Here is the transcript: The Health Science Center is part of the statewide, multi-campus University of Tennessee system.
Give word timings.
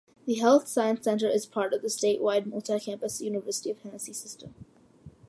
The 0.25 0.33
Health 0.33 0.67
Science 0.67 1.03
Center 1.03 1.29
is 1.29 1.45
part 1.45 1.75
of 1.75 1.83
the 1.83 1.87
statewide, 1.87 2.47
multi-campus 2.47 3.21
University 3.21 3.69
of 3.69 3.83
Tennessee 3.83 4.13
system. 4.13 4.55